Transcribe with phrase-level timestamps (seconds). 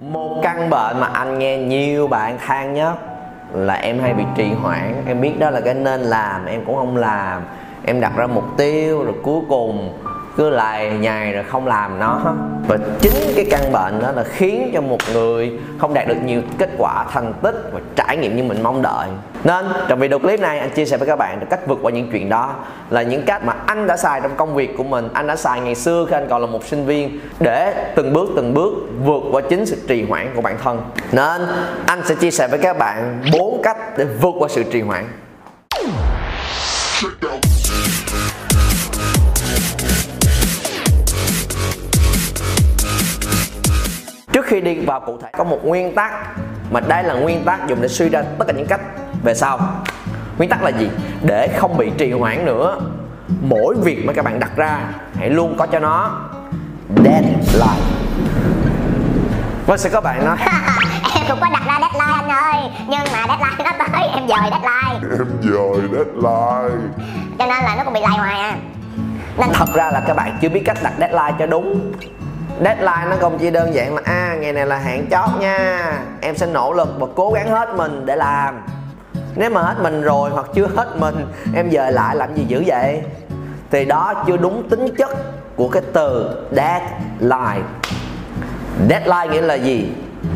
[0.00, 2.94] một căn bệnh mà anh nghe nhiều bạn than nhất
[3.52, 5.02] là em hay bị trì hoãn.
[5.06, 7.42] Em biết đó là cái nên làm, em cũng không làm.
[7.84, 9.98] Em đặt ra mục tiêu rồi cuối cùng
[10.36, 12.34] cứ lại nhài rồi không làm nó.
[12.68, 16.42] Và chính cái căn bệnh đó là khiến cho một người không đạt được nhiều
[16.58, 19.08] kết quả thành tích và trải nghiệm như mình mong đợi
[19.44, 22.10] nên, trong video clip này, anh chia sẻ với các bạn cách vượt qua những
[22.12, 22.54] chuyện đó
[22.90, 25.60] là những cách mà anh đã xài trong công việc của mình, anh đã xài
[25.60, 28.72] ngày xưa khi anh còn là một sinh viên để từng bước từng bước
[29.04, 30.82] vượt qua chính sự trì hoãn của bản thân.
[31.12, 31.40] Nên,
[31.86, 35.08] anh sẽ chia sẻ với các bạn bốn cách để vượt qua sự trì hoãn.
[44.32, 46.12] Trước khi đi vào cụ thể, có một nguyên tắc
[46.70, 48.80] mà đây là nguyên tắc dùng để suy ra tất cả những cách
[49.22, 49.58] về sau
[50.38, 50.90] nguyên tắc là gì?
[51.22, 52.80] Để không bị trì hoãn nữa
[53.42, 54.78] mỗi việc mà các bạn đặt ra
[55.18, 56.10] hãy luôn có cho nó
[56.96, 57.80] deadline.
[59.66, 60.36] Và sẽ có bạn nói.
[61.14, 64.50] Em cũng có đặt ra deadline anh ơi nhưng mà deadline nó tới em dời
[64.50, 65.18] deadline.
[65.18, 66.90] Em dời deadline.
[67.38, 68.56] Cho nên là nó cũng bị lầy hoài à.
[69.38, 71.92] Nên thật ra là các bạn chưa biết cách đặt deadline cho đúng.
[72.64, 75.92] Deadline nó không chỉ đơn giản là a à, ngày này là hạn chót nha
[76.20, 78.60] em sẽ nỗ lực và cố gắng hết mình để làm
[79.40, 82.62] nếu mà hết mình rồi hoặc chưa hết mình, em dời lại làm gì dữ
[82.66, 83.02] vậy?
[83.70, 85.10] Thì đó chưa đúng tính chất
[85.56, 87.66] của cái từ deadline.
[88.88, 89.92] Deadline nghĩa là gì?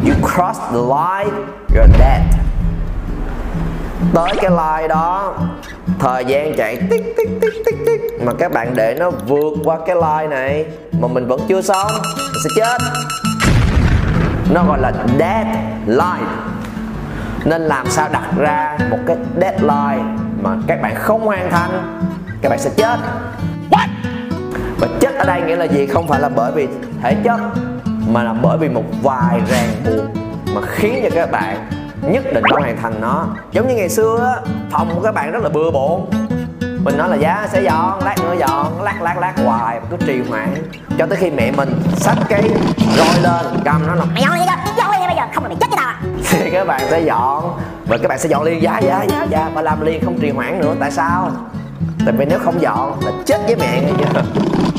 [0.07, 1.37] You cross the line,
[1.75, 2.21] you're dead.
[4.15, 5.35] Tới cái line đó,
[5.99, 9.79] thời gian chạy tích tích tích tích tích, mà các bạn để nó vượt qua
[9.87, 10.67] cái line này
[11.01, 12.79] mà mình vẫn chưa xong, mình sẽ chết.
[14.51, 16.31] Nó gọi là deadline
[17.45, 20.05] nên làm sao đặt ra một cái deadline
[20.43, 21.71] mà các bạn không hoàn thành
[22.43, 22.99] các bạn sẽ chết
[23.71, 23.89] What?
[24.79, 26.69] và chết ở đây nghĩa là gì không phải là bởi vì
[27.03, 27.41] thể chất
[28.09, 30.05] mà là bởi vì một vài ràng buộc
[30.55, 31.69] mà khiến cho các bạn
[32.03, 35.43] nhất định phải hoàn thành nó giống như ngày xưa phòng của các bạn rất
[35.43, 36.01] là bừa bộn
[36.85, 40.23] mình nói là giá sẽ dọn lát nữa dọn lát lát lát hoài cứ trì
[40.29, 40.55] hoãn
[40.99, 42.43] cho tới khi mẹ mình xách cái
[42.97, 45.49] roi lên cầm nó là mày dọn đi đó dọn đi bây giờ không là
[45.49, 45.74] mày chết
[46.45, 47.59] thì các bạn sẽ dọn.
[47.87, 48.63] Và các bạn sẽ dọn liền.
[48.63, 50.75] Giá giá giá giá và làm liền, không trì hoãn nữa.
[50.81, 51.31] Tại sao?
[52.05, 54.23] Tại vì nếu không dọn là chết với mẹ nghe chưa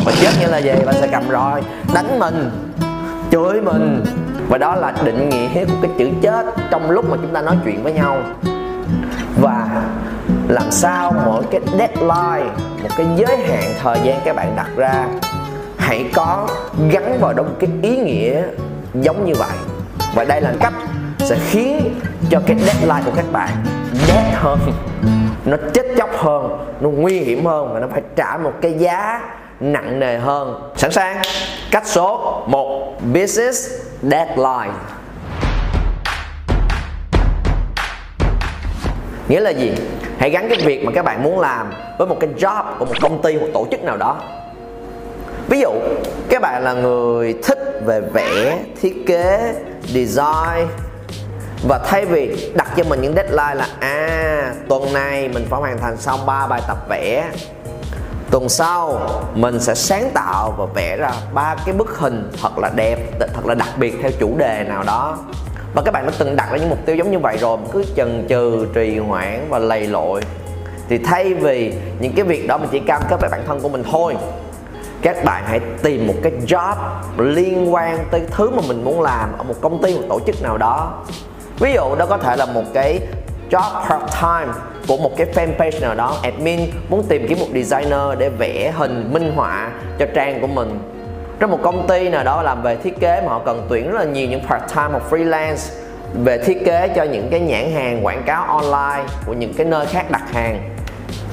[0.05, 1.61] và chết như là gì bạn sẽ cầm roi,
[1.93, 2.51] đánh mình,
[3.31, 4.03] chửi mình.
[4.49, 7.57] Và đó là định nghĩa của cái chữ chết trong lúc mà chúng ta nói
[7.65, 8.17] chuyện với nhau.
[9.41, 9.67] Và
[10.47, 12.51] làm sao mỗi cái deadline,
[12.83, 15.07] một cái giới hạn thời gian các bạn đặt ra,
[15.77, 16.47] hãy có
[16.91, 18.43] gắn vào đó một cái ý nghĩa
[18.93, 19.57] giống như vậy.
[20.15, 20.73] Và đây là cách
[21.25, 21.99] sẽ khiến
[22.29, 23.49] cho cái deadline của các bạn
[24.07, 24.59] dead hơn,
[25.45, 29.21] nó chết chóc hơn, nó nguy hiểm hơn và nó phải trả một cái giá
[29.59, 30.71] nặng nề hơn.
[30.75, 31.21] Sẵn sàng.
[31.71, 33.71] Cách số 1 business
[34.01, 34.73] deadline.
[39.29, 39.71] Nghĩa là gì?
[40.17, 42.95] Hãy gắn cái việc mà các bạn muốn làm với một cái job của một
[43.01, 44.17] công ty, một tổ chức nào đó.
[45.49, 45.71] Ví dụ,
[46.29, 49.53] các bạn là người thích về vẽ, thiết kế,
[49.83, 50.67] design
[51.67, 55.77] và thay vì đặt cho mình những deadline là à tuần này mình phải hoàn
[55.77, 57.31] thành xong ba bài tập vẽ.
[58.31, 58.99] Tuần sau
[59.35, 63.45] mình sẽ sáng tạo và vẽ ra ba cái bức hình thật là đẹp thật
[63.45, 65.17] là đặc biệt theo chủ đề nào đó.
[65.73, 67.83] Và các bạn đã từng đặt ra những mục tiêu giống như vậy rồi cứ
[67.95, 70.21] chần chừ, trì hoãn và lầy lội.
[70.89, 73.69] Thì thay vì những cái việc đó mình chỉ cam kết với bản thân của
[73.69, 74.15] mình thôi,
[75.01, 76.75] các bạn hãy tìm một cái job
[77.17, 80.41] liên quan tới thứ mà mình muốn làm ở một công ty, một tổ chức
[80.41, 81.03] nào đó
[81.59, 82.99] ví dụ đó có thể là một cái
[83.49, 84.53] job part time
[84.87, 86.17] của một cái fanpage nào đó.
[86.23, 90.79] Admin muốn tìm kiếm một designer để vẽ hình, minh họa cho trang của mình.
[91.39, 93.99] Trong một công ty nào đó làm về thiết kế mà họ cần tuyển rất
[93.99, 95.71] là nhiều những part time hoặc freelance
[96.23, 99.85] về thiết kế cho những cái nhãn hàng, quảng cáo online của những cái nơi
[99.85, 100.69] khác đặt hàng.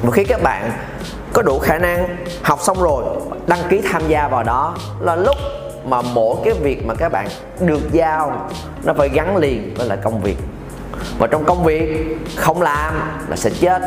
[0.03, 0.71] Và khi các bạn
[1.33, 3.05] có đủ khả năng học xong rồi,
[3.47, 5.37] đăng ký tham gia vào đó là lúc
[5.85, 7.29] mà mỗi cái việc mà các bạn
[7.61, 8.49] được giao,
[8.85, 10.37] nó phải gắn liền với lại công việc.
[11.19, 12.95] Và trong công việc, không làm
[13.29, 13.83] là sẽ chết.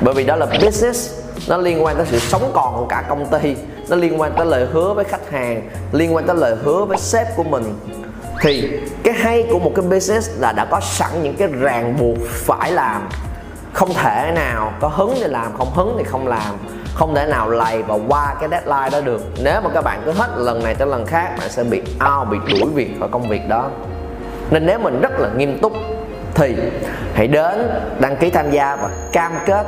[0.00, 3.26] Bởi vì đó là business, nó liên quan tới sự sống còn của cả công
[3.26, 3.56] ty,
[3.88, 6.98] nó liên quan tới lời hứa với khách hàng, liên quan tới lời hứa với
[6.98, 7.74] sếp của mình.
[8.40, 12.18] Thì cái hay của một cái business là đã có sẵn những cái ràng buộc
[12.28, 13.08] phải làm.
[13.72, 16.54] Không thể nào có hứng thì làm, không hứng thì không làm
[16.98, 19.20] không thể nào lầy và qua cái deadline đó được.
[19.42, 21.82] Nếu mà các bạn cứ hết lần này tới lần khác, bạn sẽ bị
[22.16, 23.70] out, bị đuổi việc khỏi công việc đó.
[24.50, 25.72] Nên nếu mình rất là nghiêm túc,
[26.34, 26.56] thì
[27.14, 29.66] hãy đến đăng ký tham gia và cam kết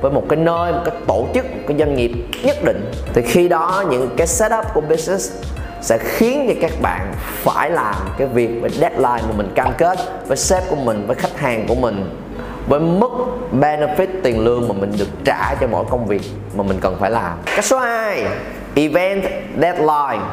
[0.00, 2.12] với một cái nơi, một cái tổ chức, một cái doanh nghiệp
[2.44, 2.90] nhất định.
[3.14, 5.32] Thì khi đó, những cái setup của business
[5.80, 9.98] sẽ khiến cho các bạn phải làm cái việc với deadline mà mình cam kết
[10.26, 12.10] với sếp của mình, với khách hàng của mình
[12.70, 13.10] với mức
[13.60, 16.22] benefit tiền lương mà mình được trả cho mỗi công việc
[16.54, 17.32] mà mình cần phải làm.
[17.46, 18.24] Cái số 2
[18.74, 19.24] event
[19.60, 20.24] deadline.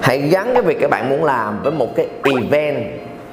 [0.00, 2.84] Hãy gắn cái việc các bạn muốn làm với một cái event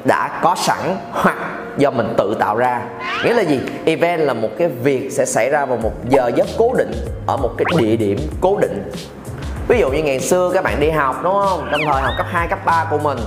[0.03, 1.37] đã có sẵn hoặc
[1.77, 2.81] do mình tự tạo ra.
[3.23, 3.59] Nghĩa là gì?
[3.85, 6.91] Event là một cái việc sẽ xảy ra vào một giờ giấc cố định
[7.27, 8.91] ở một cái địa điểm cố định.
[9.67, 11.67] Ví dụ như ngày xưa các bạn đi học đúng không?
[11.71, 13.17] Trong thời học cấp 2, cấp 3 của mình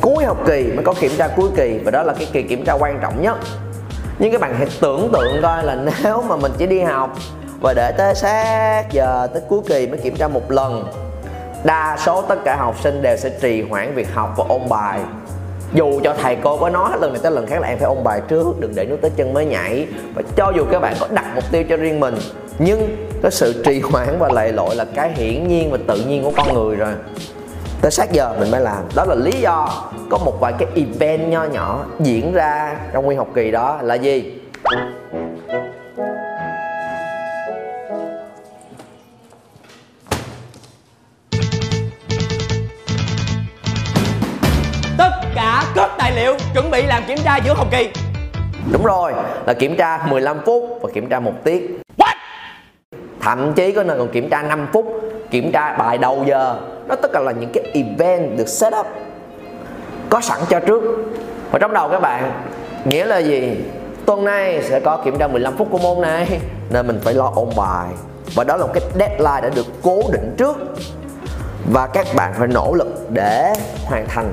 [0.00, 2.64] cuối học kỳ mới có kiểm tra cuối kỳ và đó là cái kỳ kiểm
[2.64, 3.36] tra quan trọng nhất.
[4.18, 7.18] Nhưng các bạn hãy tưởng tượng coi là nếu mà mình chỉ đi học
[7.60, 10.92] và để tới sát giờ tới cuối kỳ mới kiểm tra một lần,
[11.64, 15.00] đa số tất cả học sinh đều sẽ trì hoãn việc học và ôn bài.
[15.74, 18.04] Dù cho thầy cô có nói lần này tới lần khác là em phải ôn
[18.04, 19.86] bài trước, đừng để nước tới chân mới nhảy.
[20.14, 22.14] Và cho dù các bạn có đặt mục tiêu cho riêng mình,
[22.58, 26.24] nhưng cái sự trì hoãn và lầy lội là cái hiển nhiên và tự nhiên
[26.24, 26.92] của con người rồi
[27.80, 28.84] tới sát giờ mình mới làm.
[28.94, 29.68] Đó là lý do
[30.10, 33.94] có một vài cái event nho nhỏ diễn ra trong nguyên học kỳ đó là
[33.94, 34.34] gì?
[44.98, 47.90] Tất cả cất tài liệu chuẩn bị làm kiểm tra giữa học kỳ.
[48.72, 49.12] Đúng rồi
[49.46, 51.80] là kiểm tra 15 phút và kiểm tra một tiết.
[51.96, 52.14] What?
[53.20, 54.86] Thậm chí có nơi còn kiểm tra 5 phút
[55.30, 56.56] kiểm tra bài đầu giờ.
[56.88, 58.86] Nó tất cả là những cái event được set up,
[60.10, 60.82] có sẵn cho trước.
[61.50, 62.32] Và trong đầu các bạn,
[62.84, 63.56] nghĩa là gì?
[64.06, 66.40] Tuần này sẽ có kiểm tra 15 phút của môn này,
[66.70, 67.88] nên mình phải lo ôn bài.
[68.34, 70.56] Và đó là một cái deadline đã được cố định trước.
[71.72, 73.52] Và các bạn phải nỗ lực để
[73.86, 74.32] hoàn thành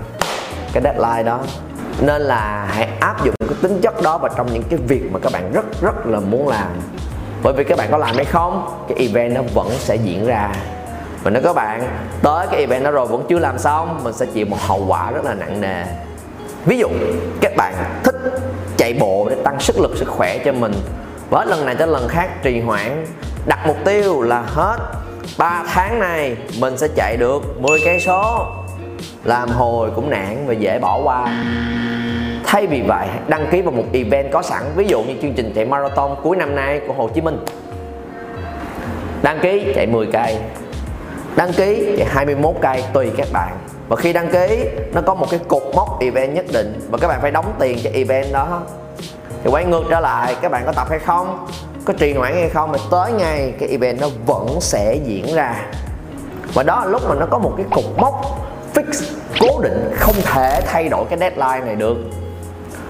[0.73, 1.39] cái deadline đó.
[2.01, 5.19] Nên là hãy áp dụng cái tính chất đó vào trong những cái việc mà
[5.19, 6.67] các bạn rất rất là muốn làm.
[7.43, 10.51] Bởi vì các bạn có làm hay không, cái event nó vẫn sẽ diễn ra
[11.25, 11.83] mình nói các bạn
[12.21, 15.11] tới cái event đó rồi vẫn chưa làm xong, mình sẽ chịu một hậu quả
[15.11, 15.83] rất là nặng nề.
[16.65, 16.87] Ví dụ,
[17.41, 17.73] các bạn
[18.03, 18.15] thích
[18.77, 20.73] chạy bộ để tăng sức lực sức khỏe cho mình
[21.29, 23.05] và hết lần này tới lần khác trì hoãn.
[23.45, 24.77] Đặt mục tiêu là hết
[25.37, 28.47] 3 tháng này, mình sẽ chạy được 10 cây số.
[29.23, 31.43] Làm hồi cũng nản và dễ bỏ qua.
[32.45, 35.53] Thay vì vậy đăng ký vào một event có sẵn, ví dụ như chương trình
[35.55, 37.37] chạy marathon cuối năm nay của Hồ Chí Minh.
[39.21, 40.37] Đăng ký, chạy 10 cây
[41.35, 43.57] đăng ký thì 21 cây, tùy các bạn.
[43.87, 47.07] Và khi đăng ký, nó có một cái cột mốc event nhất định và các
[47.07, 48.61] bạn phải đóng tiền cho event đó.
[49.43, 51.47] Thì quay ngược trở lại, các bạn có tập hay không?
[51.85, 52.71] Có trì hoãn hay không?
[52.71, 55.55] Mà tới ngày cái event nó vẫn sẽ diễn ra.
[56.53, 58.21] Và đó là lúc mà nó có một cái cục mốc
[58.73, 59.03] fix,
[59.39, 61.97] cố định, không thể thay đổi cái deadline này được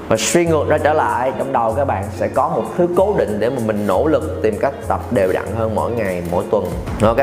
[0.07, 3.15] và suy ngược ra trở lại, trong đầu các bạn sẽ có một thứ cố
[3.17, 6.43] định để mà mình nỗ lực tìm cách tập đều đặn hơn mỗi ngày, mỗi
[6.51, 6.65] tuần.
[7.01, 7.17] Ok?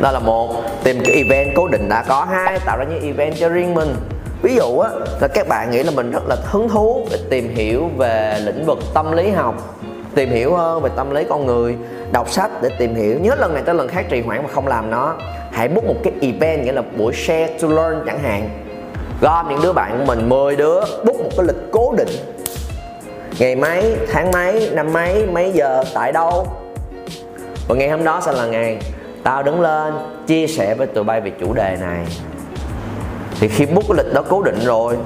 [0.00, 0.54] Đó là một.
[0.84, 2.24] Tìm cái event cố định đã có.
[2.24, 3.94] Hai, tạo ra những event cho riêng mình.
[4.42, 4.90] Ví dụ á,
[5.20, 8.64] là các bạn nghĩ là mình rất là hứng thú để tìm hiểu về lĩnh
[8.64, 9.54] vực tâm lý học,
[10.14, 11.76] tìm hiểu hơn về tâm lý con người,
[12.12, 13.18] đọc sách để tìm hiểu.
[13.20, 15.16] Nhớ lần này tới lần khác trì hoãn mà không làm nó.
[15.52, 18.50] Hãy book một cái event, nghĩa là buổi share to learn chẳng hạn
[19.20, 22.08] gom những đứa bạn của mình 10 đứa bút một cái lịch cố định.
[23.38, 26.46] Ngày mấy, tháng mấy, năm mấy mấy giờ, tại đâu?
[27.68, 28.78] Và ngày hôm đó sẽ là ngày
[29.22, 29.94] tao đứng lên
[30.26, 32.06] chia sẻ với tụi bay về chủ đề này.
[33.40, 34.96] Thì khi bút cái lịch đó cố định rồi,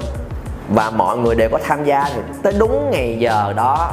[0.69, 3.91] và mọi người đều có tham gia, thì tới đúng ngày giờ đó,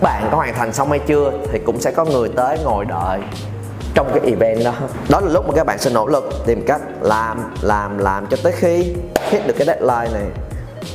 [0.00, 3.20] bạn có hoàn thành xong hay chưa, thì cũng sẽ có người tới ngồi đợi
[3.98, 4.72] trong cái event đó.
[5.08, 8.36] Đó là lúc mà các bạn sẽ nỗ lực tìm cách làm làm làm cho
[8.42, 8.94] tới khi
[9.30, 10.26] hit được cái deadline này.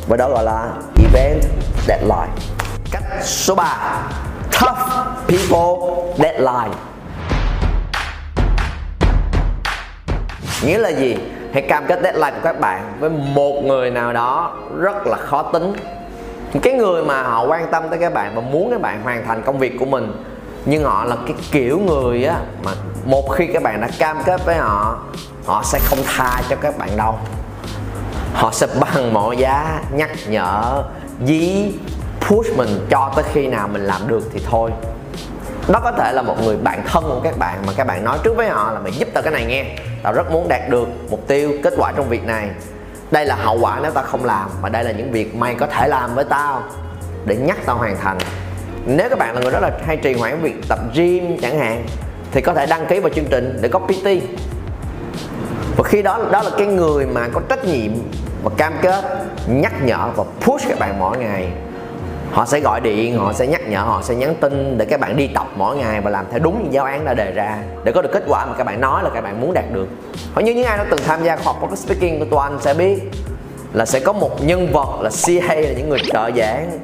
[0.07, 0.69] Và đó gọi là
[1.03, 1.41] event
[1.88, 2.31] deadline.
[2.91, 4.01] Cách số 3
[4.62, 4.77] tough
[5.27, 6.75] people deadline.
[10.65, 11.17] Nghĩa là gì?
[11.53, 15.43] Hãy cam kết deadline của các bạn với một người nào đó rất là khó
[15.43, 15.74] tính.
[16.62, 19.41] Cái người mà họ quan tâm tới các bạn và muốn các bạn hoàn thành
[19.41, 20.24] công việc của mình,
[20.65, 22.72] nhưng họ là cái kiểu người á, mà
[23.05, 25.00] một khi các bạn đã cam kết với họ
[25.45, 27.15] họ sẽ không tha cho các bạn đâu.
[28.33, 30.83] Họ sẽ bằng mọi giá nhắc nhở,
[31.25, 31.72] dí,
[32.22, 34.72] push mình cho tới khi nào mình làm được thì thôi.
[35.67, 38.17] Đó có thể là một người bạn thân của các bạn mà các bạn nói
[38.24, 39.65] trước với họ là mày giúp tao cái này nghe.
[40.03, 42.50] Tao rất muốn đạt được mục tiêu, kết quả trong việc này.
[43.12, 45.67] Đây là hậu quả nếu tao không làm và đây là những việc mày có
[45.67, 46.63] thể làm với tao
[47.25, 48.17] để nhắc tao hoàn thành.
[48.86, 51.86] Nếu các bạn là người rất là hay trì hoãn việc tập gym chẳng hạn
[52.34, 54.08] thì có thể đăng ký vào chương trình để có PT
[55.78, 57.92] và khi đó đó là cái người mà có trách nhiệm
[58.44, 59.04] và cam kết,
[59.48, 61.48] nhắc nhở và push các bạn mỗi ngày.
[62.32, 65.18] Họ sẽ gọi điện, họ sẽ nhắc nhở, họ sẽ nhắn tin để các bạn
[65.18, 67.58] đi tập mỗi ngày và làm theo đúng những giáo án đã đề ra.
[67.84, 69.88] Để có được kết quả mà các bạn nói là các bạn muốn đạt được.
[70.34, 72.74] Hầu như những ai đã từng tham gia khóa public speaking của Toàn anh sẽ
[72.74, 73.00] biết
[73.74, 76.80] là sẽ có một nhân vật là CA là những người trợ giảng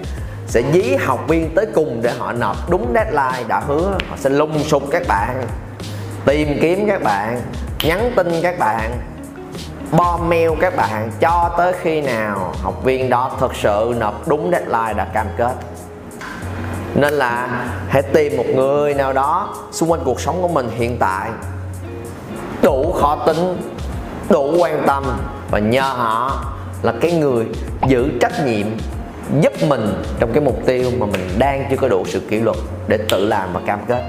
[0.49, 2.69] sẽ dí học viên tới cùng để họ nộp.
[2.69, 5.43] Đúng deadline đã hứa, họ sẽ lung sục các bạn,
[6.25, 7.41] tìm kiếm các bạn,
[7.83, 8.91] nhắn tin các bạn,
[9.91, 14.51] bom mail các bạn cho tới khi nào học viên đó thực sự nộp đúng
[14.51, 15.53] deadline đã cam kết.
[16.95, 17.47] Nên là
[17.89, 21.29] hãy tìm một người nào đó xung quanh cuộc sống của mình hiện tại,
[22.61, 23.57] đủ khó tính,
[24.29, 25.03] đủ quan tâm
[25.51, 26.45] và nhờ họ
[26.81, 27.45] là cái người
[27.87, 28.67] giữ trách nhiệm
[29.41, 32.57] giúp mình trong cái mục tiêu mà mình đang chưa có đủ sự kỷ luật
[32.87, 34.03] để tự làm và cam kết.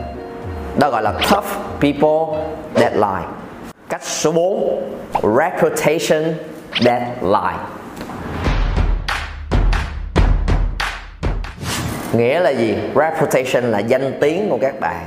[0.78, 1.46] Đó gọi là tough
[1.80, 2.42] people
[2.74, 3.26] deadline.
[3.88, 4.82] Cách số 4
[5.22, 6.34] reputation
[6.80, 7.58] deadline.
[12.12, 12.74] Nghĩa là gì?
[12.94, 15.06] Reputation là danh tiếng của các bạn.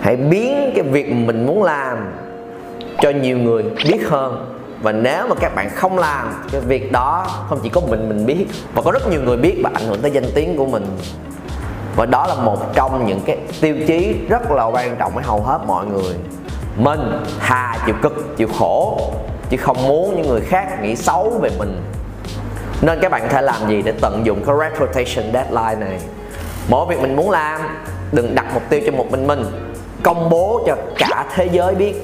[0.00, 2.12] Hãy biến cái việc mình muốn làm
[3.00, 7.26] cho nhiều người biết hơn và nếu mà các bạn không làm, cái việc đó
[7.48, 10.02] không chỉ có mình mình biết, mà có rất nhiều người biết và ảnh hưởng
[10.02, 10.86] tới danh tiếng của mình.
[11.96, 15.40] Và đó là một trong những cái tiêu chí rất là quan trọng với hầu
[15.40, 16.14] hết mọi người.
[16.76, 17.00] Mình
[17.40, 19.10] thà chịu cực, chịu khổ,
[19.50, 21.82] chứ không muốn những người khác nghĩ xấu về mình.
[22.82, 26.00] Nên các bạn có thể làm gì để tận dụng cái reputation deadline này?
[26.68, 27.60] Mỗi việc mình muốn làm,
[28.12, 29.44] đừng đặt mục tiêu cho một mình mình.
[30.02, 31.94] Công bố cho cả thế giới biết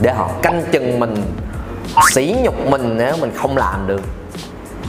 [0.00, 1.22] để họ canh chừng mình
[2.10, 4.00] sỉ nhục mình nếu mình không làm được.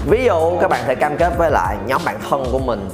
[0.10, 2.90] Ví dụ các bạn thể cam kết với lại nhóm bạn thân của mình,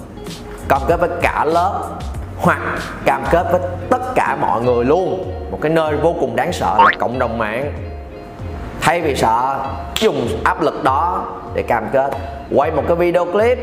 [0.70, 1.90] cam kết với cả lớp,
[2.38, 2.60] hoặc
[3.06, 5.34] cam kết với tất cả mọi người luôn.
[5.52, 7.74] Một cái nơi vô cùng đáng sợ là cộng đồng mạng.
[8.82, 9.60] Thay vì sợ
[10.00, 12.12] dùng áp lực đó để cam kết,
[12.56, 13.58] quay một cái video clip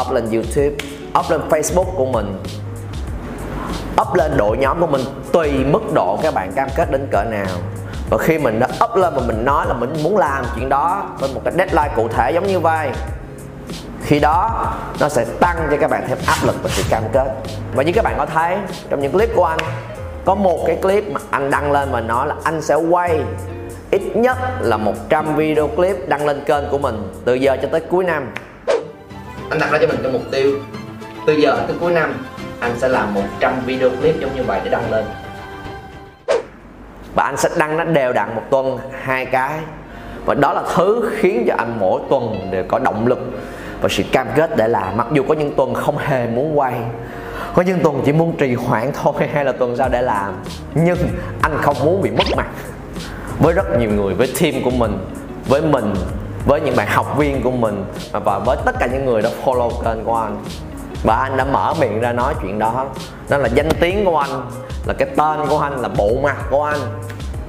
[0.00, 0.76] up lên youtube,
[1.18, 2.38] up lên facebook của mình,
[4.00, 7.24] up lên đội nhóm của mình, tùy mức độ các bạn cam kết đến cỡ
[7.24, 7.46] nào
[8.10, 11.06] và khi mình đã up lên và mình nói là mình muốn làm chuyện đó
[11.18, 12.90] với một cái deadline cụ thể giống như vậy,
[14.02, 14.66] khi đó
[15.00, 17.34] nó sẽ tăng cho các bạn thêm áp lực và sự cam kết.
[17.74, 18.56] Và như các bạn có thấy,
[18.90, 19.58] trong những clip của anh,
[20.24, 23.20] có một cái clip mà anh đăng lên và nói là anh sẽ quay
[23.90, 27.80] ít nhất là 100 video clip đăng lên kênh của mình từ giờ cho tới
[27.80, 28.32] cuối năm.
[29.50, 30.58] Anh đặt ra cho mình cái mục tiêu,
[31.26, 32.14] từ giờ tới cuối năm,
[32.60, 35.04] anh sẽ làm 100 video clip giống như vậy để đăng lên
[37.16, 39.58] và anh sẽ đăng nó đều đặn một tuần, hai cái.
[40.24, 43.18] Và đó là thứ khiến cho anh mỗi tuần đều có động lực
[43.80, 44.96] và sự cam kết để làm.
[44.96, 46.74] Mặc dù có những tuần không hề muốn quay,
[47.54, 50.32] có những tuần chỉ muốn trì hoãn thôi hay là tuần sau để làm.
[50.74, 50.98] Nhưng
[51.42, 52.46] anh không muốn bị mất mặt
[53.38, 54.98] với rất nhiều người, với team của mình,
[55.48, 55.94] với mình,
[56.46, 59.70] với những bạn học viên của mình và với tất cả những người đã follow
[59.84, 60.36] kênh của anh.
[61.02, 62.86] Và anh đã mở miệng ra nói chuyện đó.
[63.28, 64.42] Đó là danh tiếng của anh
[64.86, 66.78] là cái tên của anh, là bộ mặt của anh.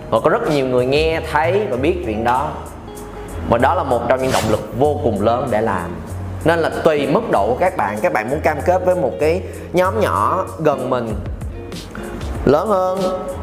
[0.10, 2.50] Và có rất nhiều người nghe, thấy và biết chuyện đó.
[3.50, 5.96] Và đó là một trong những động lực vô cùng lớn để làm.
[6.46, 9.12] Nên là tùy mức độ của các bạn các bạn muốn cam kết với một
[9.20, 9.42] cái
[9.74, 11.16] nhóm nhỏ gần mình.
[12.46, 13.00] Lớn hơn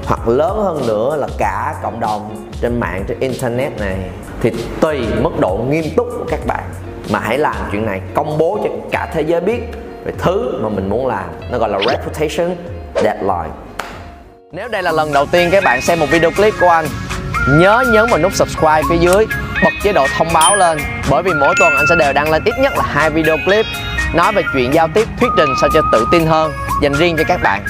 [0.06, 3.96] hoặc lớn hơn nữa là cả cộng đồng trên mạng, trên internet này.
[4.40, 6.64] Thì tùy mức độ nghiêm túc của các bạn
[7.10, 8.00] mà hãy làm chuyện này.
[8.14, 9.60] Công bố cho cả thế giới biết
[10.04, 11.24] về thứ mà mình muốn làm.
[11.50, 12.56] Nó gọi là reputation
[12.94, 13.50] deadline
[14.56, 16.86] nếu đây là lần đầu tiên các bạn xem một video clip của anh,
[17.48, 19.26] nhớ nhấn vào nút subscribe phía dưới
[19.64, 20.78] bật chế độ thông báo lên,
[21.10, 23.66] bởi vì mỗi tuần anh sẽ đều đăng lên ít nhất là hai video clip
[24.14, 27.24] nói về chuyện giao tiếp, thuyết trình sao cho tự tin hơn, dành riêng cho
[27.28, 27.64] các bạn.